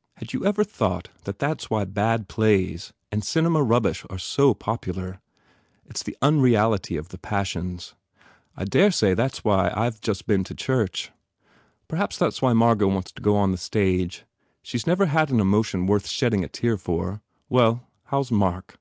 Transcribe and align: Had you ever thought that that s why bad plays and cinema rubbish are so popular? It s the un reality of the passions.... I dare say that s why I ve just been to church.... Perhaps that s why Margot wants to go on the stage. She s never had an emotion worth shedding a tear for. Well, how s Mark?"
Had 0.18 0.34
you 0.34 0.44
ever 0.44 0.62
thought 0.62 1.08
that 1.24 1.38
that 1.38 1.62
s 1.62 1.70
why 1.70 1.86
bad 1.86 2.28
plays 2.28 2.92
and 3.10 3.24
cinema 3.24 3.62
rubbish 3.62 4.04
are 4.10 4.18
so 4.18 4.52
popular? 4.52 5.22
It 5.86 5.96
s 5.96 6.02
the 6.02 6.18
un 6.20 6.42
reality 6.42 6.98
of 6.98 7.08
the 7.08 7.16
passions.... 7.16 7.94
I 8.58 8.66
dare 8.66 8.90
say 8.90 9.14
that 9.14 9.36
s 9.36 9.38
why 9.42 9.72
I 9.74 9.88
ve 9.88 9.96
just 10.02 10.26
been 10.26 10.44
to 10.44 10.54
church.... 10.54 11.12
Perhaps 11.88 12.18
that 12.18 12.34
s 12.34 12.42
why 12.42 12.52
Margot 12.52 12.88
wants 12.88 13.12
to 13.12 13.22
go 13.22 13.38
on 13.38 13.52
the 13.52 13.56
stage. 13.56 14.26
She 14.60 14.76
s 14.76 14.86
never 14.86 15.06
had 15.06 15.30
an 15.30 15.40
emotion 15.40 15.86
worth 15.86 16.06
shedding 16.06 16.44
a 16.44 16.48
tear 16.48 16.76
for. 16.76 17.22
Well, 17.48 17.86
how 18.08 18.20
s 18.20 18.30
Mark?" 18.30 18.78